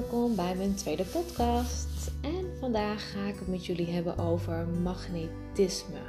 [0.00, 2.10] welkom bij mijn tweede podcast.
[2.20, 6.00] En vandaag ga ik het met jullie hebben over magnetisme.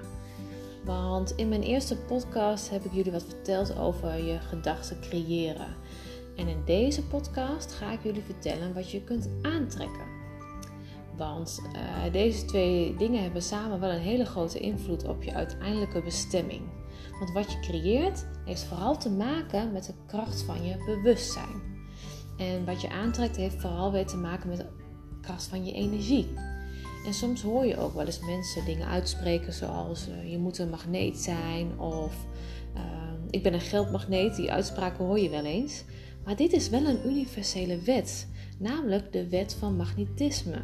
[0.85, 5.75] Want in mijn eerste podcast heb ik jullie wat verteld over je gedachten creëren.
[6.35, 10.05] En in deze podcast ga ik jullie vertellen wat je kunt aantrekken.
[11.17, 16.01] Want uh, deze twee dingen hebben samen wel een hele grote invloed op je uiteindelijke
[16.01, 16.61] bestemming.
[17.19, 21.76] Want wat je creëert heeft vooral te maken met de kracht van je bewustzijn.
[22.37, 24.65] En wat je aantrekt heeft vooral weer te maken met de
[25.21, 26.27] kracht van je energie.
[27.05, 30.69] En soms hoor je ook wel eens mensen dingen uitspreken zoals uh, je moet een
[30.69, 32.25] magneet zijn of
[32.75, 32.81] uh,
[33.29, 34.35] ik ben een geldmagneet.
[34.35, 35.83] Die uitspraken hoor je wel eens.
[36.25, 40.61] Maar dit is wel een universele wet, namelijk de wet van magnetisme.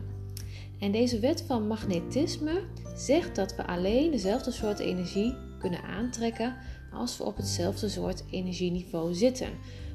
[0.80, 2.62] En deze wet van magnetisme
[2.96, 6.56] zegt dat we alleen dezelfde soort energie kunnen aantrekken
[6.94, 9.50] als we op hetzelfde soort energieniveau zitten.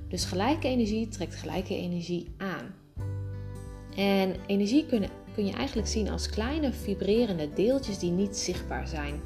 [0.08, 2.74] Dus gelijke energie trekt gelijke energie aan.
[3.96, 9.20] En energie kun, kun je eigenlijk zien als kleine vibrerende deeltjes die niet zichtbaar zijn.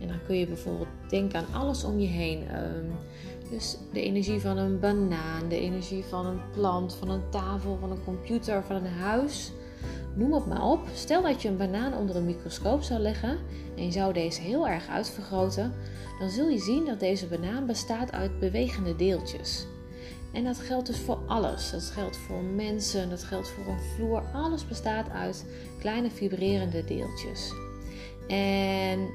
[0.00, 2.48] En dan kun je bijvoorbeeld denken aan alles om je heen.
[2.48, 2.86] Ehm,
[3.50, 7.90] dus de energie van een banaan, de energie van een plant, van een tafel, van
[7.90, 9.52] een computer, van een huis.
[10.14, 10.80] Noem het maar op.
[10.94, 13.38] Stel dat je een banaan onder een microscoop zou leggen
[13.76, 15.72] en je zou deze heel erg uitvergroten,
[16.18, 19.66] dan zul je zien dat deze banaan bestaat uit bewegende deeltjes.
[20.32, 21.70] En dat geldt dus voor alles.
[21.70, 24.22] Dat geldt voor mensen, dat geldt voor een vloer.
[24.32, 25.46] Alles bestaat uit
[25.78, 27.52] kleine vibrerende deeltjes.
[28.28, 29.10] En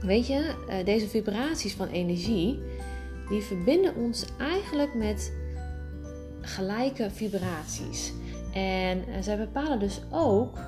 [0.00, 2.62] weet je, eh, deze vibraties van energie,
[3.28, 5.32] die verbinden ons eigenlijk met
[6.40, 8.12] gelijke vibraties.
[8.52, 10.58] En eh, zij bepalen dus ook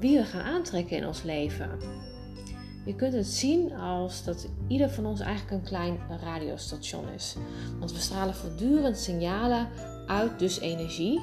[0.00, 1.70] wie we gaan aantrekken in ons leven.
[2.88, 7.36] Je kunt het zien als dat ieder van ons eigenlijk een klein radiostation is.
[7.78, 9.68] Want we stralen voortdurend signalen
[10.06, 11.20] uit, dus energie.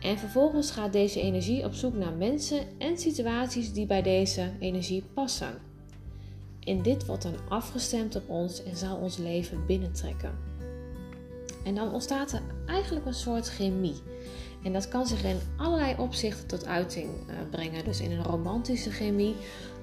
[0.00, 5.02] En vervolgens gaat deze energie op zoek naar mensen en situaties die bij deze energie
[5.14, 5.58] passen.
[6.64, 10.38] En dit wordt dan afgestemd op ons en zal ons leven binnentrekken.
[11.64, 13.96] En dan ontstaat er eigenlijk een soort chemie.
[14.62, 17.84] En dat kan zich in allerlei opzichten tot uiting eh, brengen.
[17.84, 19.34] Dus in een romantische chemie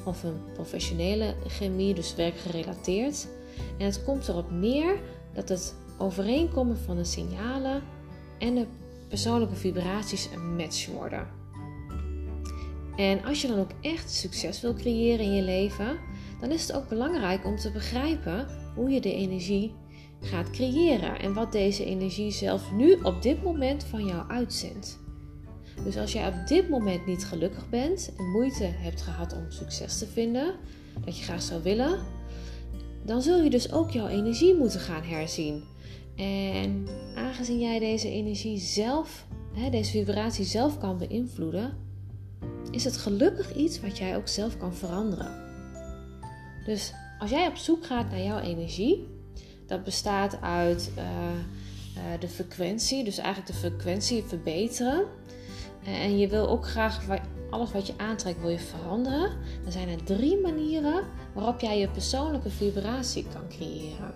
[0.03, 3.27] of een professionele chemie, dus werkgerelateerd.
[3.77, 4.99] En het komt erop neer
[5.33, 7.81] dat het overeenkomen van de signalen
[8.37, 8.65] en de
[9.07, 11.27] persoonlijke vibraties een match worden.
[12.95, 15.97] En als je dan ook echt succes wil creëren in je leven,
[16.39, 19.73] dan is het ook belangrijk om te begrijpen hoe je de energie
[20.25, 24.99] gaat creëren en wat deze energie zelf nu op dit moment van jou uitzendt.
[25.83, 29.97] Dus als jij op dit moment niet gelukkig bent en moeite hebt gehad om succes
[29.97, 30.55] te vinden,
[31.05, 31.99] dat je graag zou willen,
[33.03, 35.63] dan zul je dus ook jouw energie moeten gaan herzien.
[36.15, 39.25] En aangezien jij deze energie zelf,
[39.71, 41.77] deze vibratie zelf kan beïnvloeden,
[42.71, 45.43] is het gelukkig iets wat jij ook zelf kan veranderen.
[46.65, 49.07] Dus als jij op zoek gaat naar jouw energie,
[49.65, 55.05] dat bestaat uit uh, uh, de frequentie, dus eigenlijk de frequentie verbeteren.
[55.83, 57.01] En je wil ook graag
[57.49, 59.31] alles wat je aantrekt wil je veranderen.
[59.63, 64.13] Dan zijn er drie manieren waarop jij je persoonlijke vibratie kan creëren.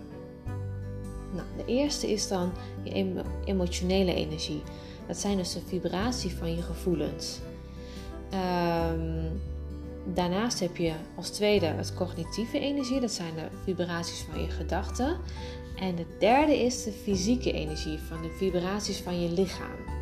[1.34, 2.52] Nou, de eerste is dan
[2.84, 4.62] je emotionele energie.
[5.08, 7.40] Dat zijn dus de vibratie van je gevoelens.
[8.34, 9.42] Um,
[10.06, 13.00] daarnaast heb je als tweede het cognitieve energie.
[13.00, 15.18] Dat zijn de vibraties van je gedachten.
[15.80, 19.98] En de derde is de fysieke energie, van de vibraties van je lichaam.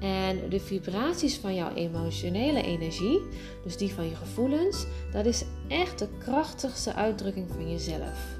[0.00, 3.20] En de vibraties van jouw emotionele energie,
[3.64, 8.36] dus die van je gevoelens, dat is echt de krachtigste uitdrukking van jezelf.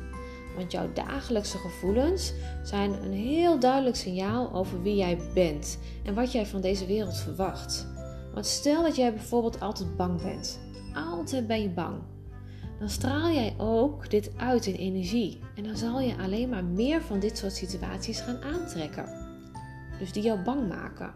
[0.57, 2.33] Want jouw dagelijkse gevoelens
[2.63, 7.17] zijn een heel duidelijk signaal over wie jij bent en wat jij van deze wereld
[7.17, 7.87] verwacht.
[8.35, 10.59] Want stel dat jij bijvoorbeeld altijd bang bent.
[11.07, 11.97] Altijd ben je bang.
[12.79, 15.41] Dan straal jij ook dit uit in energie.
[15.55, 19.09] En dan zal je alleen maar meer van dit soort situaties gaan aantrekken.
[19.99, 21.13] Dus die jou bang maken.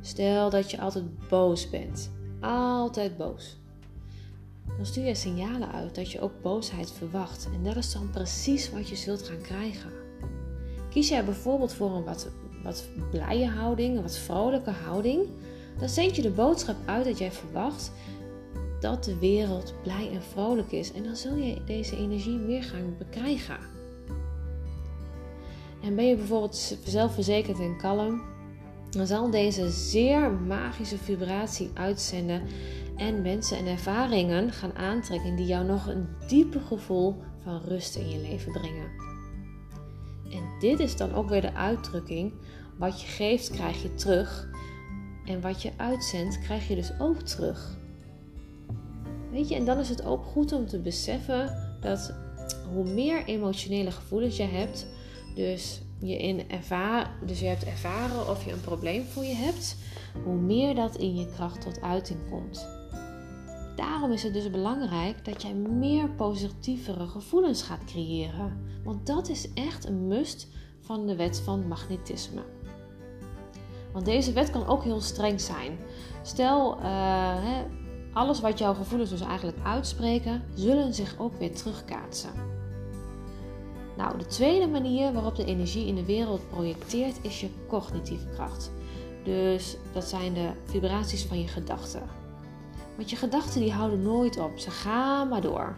[0.00, 2.10] Stel dat je altijd boos bent.
[2.40, 3.58] Altijd boos.
[4.76, 7.48] Dan stuur je signalen uit dat je ook boosheid verwacht.
[7.54, 9.90] En dat is dan precies wat je zult gaan krijgen.
[10.90, 12.28] Kies jij bijvoorbeeld voor een wat,
[12.62, 15.26] wat blije houding, een wat vrolijke houding,
[15.78, 17.92] dan zend je de boodschap uit dat jij verwacht
[18.80, 20.92] dat de wereld blij en vrolijk is.
[20.92, 23.58] En dan zul je deze energie meer gaan bekrijgen.
[25.82, 28.22] En ben je bijvoorbeeld zelfverzekerd en kalm,
[28.90, 32.42] dan zal deze zeer magische vibratie uitzenden
[32.96, 38.08] en mensen en ervaringen gaan aantrekken die jou nog een dieper gevoel van rust in
[38.08, 38.90] je leven brengen.
[40.30, 42.32] En dit is dan ook weer de uitdrukking:
[42.78, 44.48] wat je geeft, krijg je terug.
[45.24, 47.79] En wat je uitzendt, krijg je dus ook terug.
[49.30, 52.14] Weet je, en dan is het ook goed om te beseffen dat
[52.72, 54.86] hoe meer emotionele gevoelens je hebt,
[55.34, 59.76] dus je, in ervaar, dus je hebt ervaren of je een probleem voor je hebt,
[60.24, 62.68] hoe meer dat in je kracht tot uiting komt.
[63.76, 68.68] Daarom is het dus belangrijk dat jij meer positievere gevoelens gaat creëren.
[68.84, 70.48] Want dat is echt een must
[70.80, 72.42] van de wet van magnetisme.
[73.92, 75.78] Want deze wet kan ook heel streng zijn.
[76.22, 77.58] Stel, uh,
[78.12, 82.30] alles wat jouw gevoelens dus eigenlijk uitspreken, zullen zich ook weer terugkaatsen.
[83.96, 88.70] Nou, de tweede manier waarop de energie in de wereld projecteert is je cognitieve kracht.
[89.24, 92.02] Dus dat zijn de vibraties van je gedachten.
[92.96, 95.76] Want je gedachten die houden nooit op, ze gaan maar door.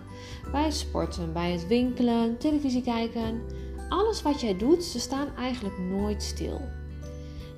[0.53, 3.43] Bij het sporten, bij het winkelen, televisie kijken,
[3.89, 6.61] alles wat jij doet, ze staan eigenlijk nooit stil.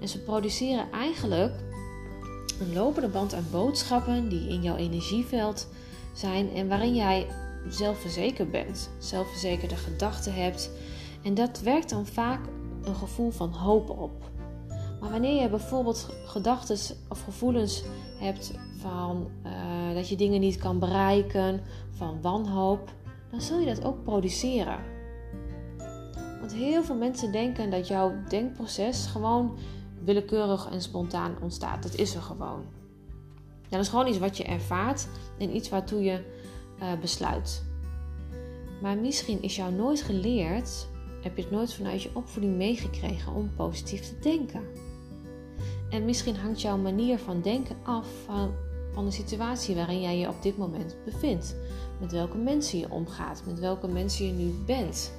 [0.00, 1.52] En ze produceren eigenlijk
[2.60, 5.68] een lopende band aan boodschappen die in jouw energieveld
[6.12, 7.26] zijn en waarin jij
[7.68, 10.70] zelfverzekerd bent, zelfverzekerde gedachten hebt.
[11.22, 12.40] En dat werkt dan vaak
[12.82, 14.30] een gevoel van hoop op.
[15.00, 17.84] Maar wanneer je bijvoorbeeld gedachten of gevoelens
[18.18, 21.60] hebt van uh, dat je dingen niet kan bereiken,
[21.90, 22.92] van wanhoop,
[23.30, 24.78] dan zul je dat ook produceren.
[26.40, 29.56] Want heel veel mensen denken dat jouw denkproces gewoon
[30.04, 31.82] willekeurig en spontaan ontstaat.
[31.82, 32.64] Dat is er gewoon.
[33.68, 35.08] dat is gewoon iets wat je ervaart
[35.38, 36.22] en iets waartoe je
[36.82, 37.64] uh, besluit.
[38.82, 40.88] Maar misschien is jou nooit geleerd,
[41.22, 44.62] heb je het nooit vanuit je opvoeding meegekregen om positief te denken.
[45.90, 48.54] En misschien hangt jouw manier van denken af van,
[48.92, 51.56] van de situatie waarin jij je op dit moment bevindt.
[52.00, 55.12] Met welke mensen je omgaat, met welke mensen je nu bent.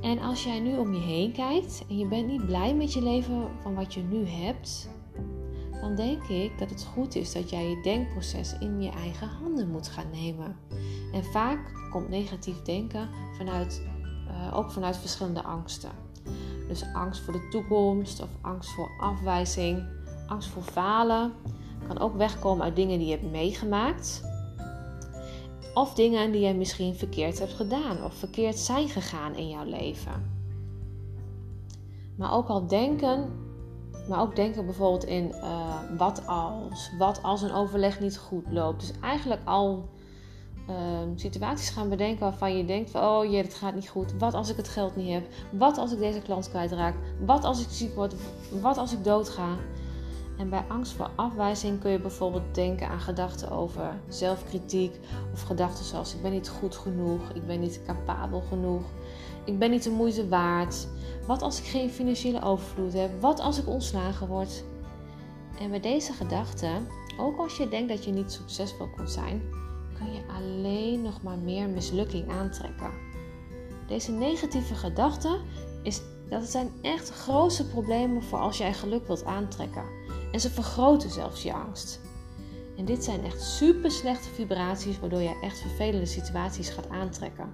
[0.00, 3.02] En als jij nu om je heen kijkt en je bent niet blij met je
[3.02, 4.88] leven van wat je nu hebt,
[5.80, 9.70] dan denk ik dat het goed is dat jij je denkproces in je eigen handen
[9.70, 10.56] moet gaan nemen.
[11.12, 11.58] En vaak
[11.90, 13.82] komt negatief denken vanuit,
[14.28, 15.90] uh, ook vanuit verschillende angsten.
[16.68, 19.86] Dus angst voor de toekomst of angst voor afwijzing,
[20.26, 21.32] angst voor falen.
[21.86, 24.22] Kan ook wegkomen uit dingen die je hebt meegemaakt.
[25.78, 30.36] Of dingen die je misschien verkeerd hebt gedaan of verkeerd zijn gegaan in jouw leven.
[32.16, 33.32] Maar ook al denken,
[34.08, 38.80] maar ook denken bijvoorbeeld in uh, wat als, wat als een overleg niet goed loopt.
[38.80, 39.88] Dus eigenlijk al
[40.70, 40.76] uh,
[41.14, 44.18] situaties gaan bedenken waarvan je denkt van oh jee, het gaat niet goed.
[44.18, 45.26] Wat als ik het geld niet heb?
[45.50, 46.94] Wat als ik deze klant kwijtraak?
[47.26, 48.14] Wat als ik ziek word?
[48.60, 49.56] Wat als ik doodga?
[50.38, 55.00] En bij angst voor afwijzing kun je bijvoorbeeld denken aan gedachten over zelfkritiek
[55.32, 58.82] of gedachten zoals ik ben niet goed genoeg, ik ben niet capabel genoeg,
[59.44, 60.86] ik ben niet de moeite waard.
[61.26, 63.20] Wat als ik geen financiële overvloed heb?
[63.20, 64.64] Wat als ik ontslagen word?
[65.60, 66.86] En bij deze gedachten,
[67.20, 69.42] ook als je denkt dat je niet succesvol kunt zijn,
[69.98, 72.90] kun je alleen nog maar meer mislukking aantrekken.
[73.86, 75.40] Deze negatieve gedachten
[75.82, 79.97] is, dat zijn echt grootste problemen voor als jij geluk wilt aantrekken.
[80.32, 82.00] En ze vergroten zelfs je angst.
[82.76, 87.52] En dit zijn echt super slechte vibraties, waardoor je echt vervelende situaties gaat aantrekken.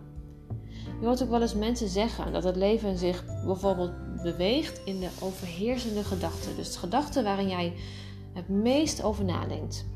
[1.01, 5.09] Je hoort ook wel eens mensen zeggen dat het leven zich bijvoorbeeld beweegt in de
[5.21, 6.57] overheersende gedachten.
[6.57, 7.75] Dus de gedachten waarin jij
[8.33, 9.87] het meest over nadenkt.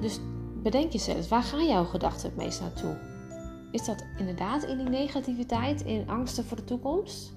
[0.00, 0.20] Dus
[0.62, 2.96] bedenk jezelf, waar gaan jouw gedachten het meest naartoe?
[3.72, 7.34] Is dat inderdaad in die negativiteit, in angsten voor de toekomst?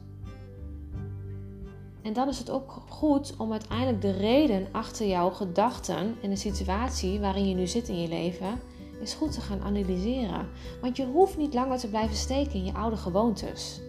[2.02, 6.36] En dan is het ook goed om uiteindelijk de reden achter jouw gedachten en de
[6.36, 8.60] situatie waarin je nu zit in je leven,
[9.02, 10.50] is goed te gaan analyseren.
[10.82, 13.82] Want je hoeft niet langer te blijven steken in je oude gewoontes.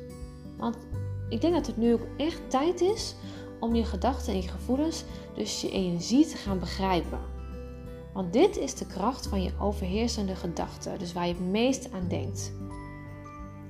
[0.56, 0.76] Want
[1.28, 3.14] ik denk dat het nu ook echt tijd is
[3.60, 7.20] om je gedachten en je gevoelens, dus je energie te gaan begrijpen.
[8.12, 12.08] Want dit is de kracht van je overheersende gedachten, dus waar je het meest aan
[12.08, 12.52] denkt.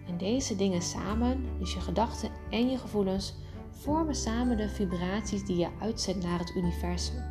[0.07, 3.35] En deze dingen samen, dus je gedachten en je gevoelens,
[3.71, 7.23] vormen samen de vibraties die je uitzendt naar het universum.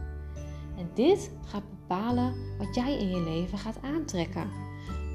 [0.78, 4.50] En dit gaat bepalen wat jij in je leven gaat aantrekken.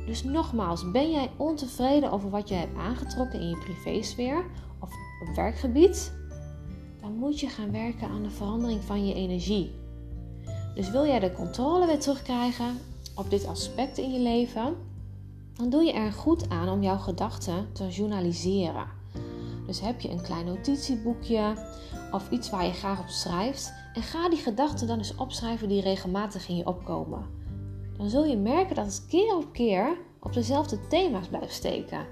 [0.06, 4.44] Dus nogmaals, ben jij ontevreden over wat je hebt aangetrokken in je privésfeer
[4.80, 4.90] of
[5.28, 6.12] op werkgebied?
[7.00, 9.74] Dan moet je gaan werken aan de verandering van je energie.
[10.74, 12.78] Dus wil jij de controle weer terugkrijgen
[13.14, 14.76] op dit aspect in je leven,
[15.56, 18.86] dan doe je er goed aan om jouw gedachten te journaliseren.
[19.66, 21.54] Dus heb je een klein notitieboekje
[22.12, 25.83] of iets waar je graag op schrijft en ga die gedachten dan eens opschrijven die
[25.83, 27.26] regelmatig in je opkomen.
[27.97, 32.06] Dan zul je merken dat het keer op keer op dezelfde thema's blijft steken.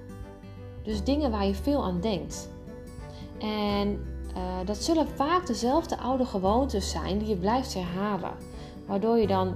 [0.82, 2.48] Dus dingen waar je veel aan denkt.
[3.38, 8.32] En Uh, dat zullen vaak dezelfde oude gewoontes zijn die je blijft herhalen.
[8.86, 9.54] Waardoor je dan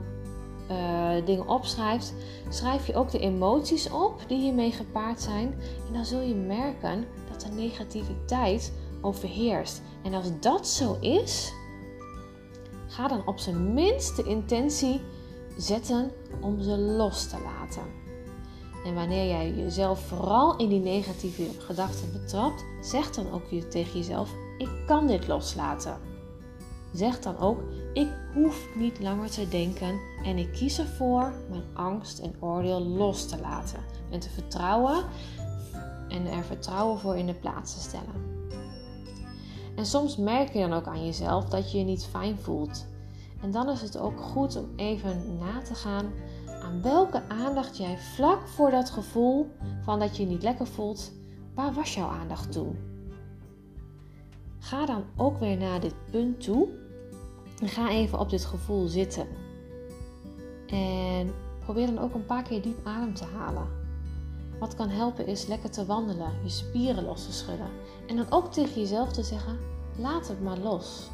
[0.71, 2.15] uh, dingen opschrijft,
[2.49, 5.55] schrijf je ook de emoties op die hiermee gepaard zijn.
[5.87, 7.05] En dan zul je merken
[7.41, 9.83] de negativiteit overheerst.
[10.03, 11.53] En als dat zo is,
[12.87, 15.01] ga dan op zijn minst de intentie
[15.57, 17.83] zetten om ze los te laten.
[18.85, 24.31] En wanneer jij jezelf vooral in die negatieve gedachten betrapt, zeg dan ook tegen jezelf:
[24.59, 25.99] Ik kan dit loslaten.
[26.93, 27.61] Zeg dan ook:
[27.93, 33.27] Ik hoef niet langer te denken en ik kies ervoor mijn angst en oordeel los
[33.27, 35.05] te laten en te vertrouwen
[36.17, 38.35] en er vertrouwen voor in de plaats te stellen.
[39.77, 42.87] En soms merk je dan ook aan jezelf dat je je niet fijn voelt.
[43.43, 46.13] En dan is het ook goed om even na te gaan
[46.63, 49.51] aan welke aandacht jij vlak voor dat gevoel
[49.83, 51.13] van dat je je niet lekker voelt,
[51.55, 52.77] waar was jouw aandacht toen?
[54.59, 56.69] Ga dan ook weer naar dit punt toe
[57.61, 59.27] en ga even op dit gevoel zitten.
[60.67, 63.86] En probeer dan ook een paar keer diep adem te halen.
[64.59, 67.71] Wat kan helpen is lekker te wandelen, je spieren los te schudden.
[68.07, 69.59] En dan ook tegen jezelf te zeggen:
[69.97, 71.11] laat het maar los.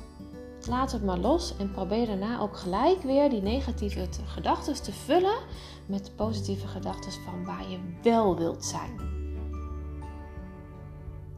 [0.68, 5.38] Laat het maar los en probeer daarna ook gelijk weer die negatieve gedachten te vullen
[5.87, 9.00] met positieve gedachten van waar je wel wilt zijn.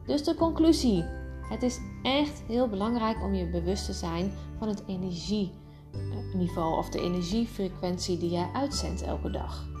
[0.05, 1.03] Dus de conclusie.
[1.49, 7.01] Het is echt heel belangrijk om je bewust te zijn van het energieniveau of de
[7.01, 9.74] energiefrequentie die jij uitzendt elke dag.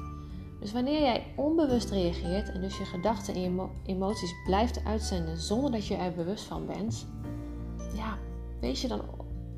[0.59, 5.85] Dus wanneer jij onbewust reageert en dus je gedachten en emoties blijft uitzenden zonder dat
[5.87, 7.07] je er bewust van bent,
[7.95, 8.17] ja,
[8.59, 9.01] wees je dan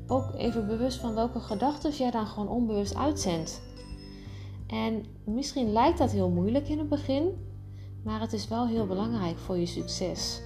[0.06, 3.62] ook even bewust van welke gedachten jij dan gewoon onbewust uitzendt.
[4.66, 7.46] En misschien lijkt dat heel moeilijk in het begin,
[8.04, 10.42] maar het is wel heel belangrijk voor je succes.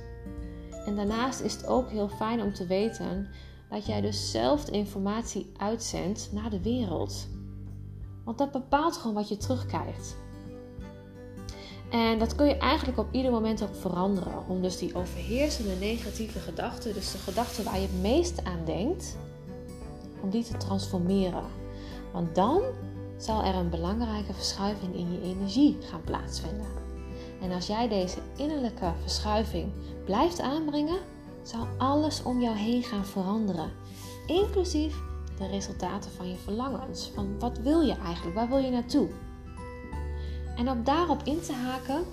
[0.87, 3.29] En daarnaast is het ook heel fijn om te weten
[3.71, 7.29] dat jij dus zelf de informatie uitzendt naar de wereld.
[8.25, 10.17] Want dat bepaalt gewoon wat je terugkrijgt.
[11.93, 14.49] En dat kun je eigenlijk op ieder moment ook veranderen.
[14.49, 19.17] Om dus die overheersende negatieve gedachten, dus de gedachten waar je het meest aan denkt,
[20.23, 21.45] om die te transformeren.
[22.13, 22.63] Want dan
[23.17, 26.67] zal er een belangrijke verschuiving in je energie gaan plaatsvinden.
[27.41, 29.73] En als jij deze innerlijke verschuiving
[30.05, 30.99] blijft aanbrengen,
[31.43, 33.71] zal alles om jou heen gaan veranderen.
[34.27, 34.97] Inclusief
[35.39, 37.11] de resultaten van je verlangens.
[37.15, 38.37] Van wat wil je eigenlijk?
[38.37, 39.09] Waar wil je naartoe?
[40.57, 42.05] En om daarop in te haken,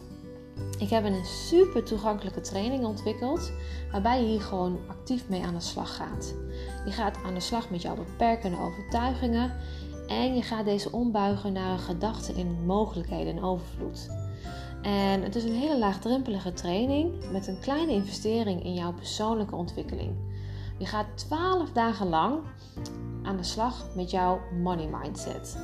[0.79, 3.51] ik heb een super toegankelijke training ontwikkeld,
[3.91, 6.36] waarbij je hier gewoon actief mee aan de slag gaat.
[6.86, 9.55] Je gaat aan de slag met jouw beperkende overtuigingen
[10.08, 14.10] en je gaat deze ombuigen naar een gedachte in mogelijkheden en overvloed.
[14.81, 20.15] En het is een hele laagdrempelige training met een kleine investering in jouw persoonlijke ontwikkeling.
[20.77, 22.39] Je gaat 12 dagen lang
[23.24, 25.58] aan de slag met jouw money mindset.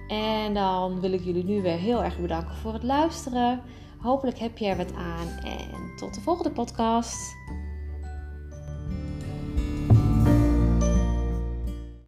[0.08, 3.62] En dan wil ik jullie nu weer heel erg bedanken voor het luisteren.
[4.01, 7.36] Hopelijk heb je er wat aan en tot de volgende podcast.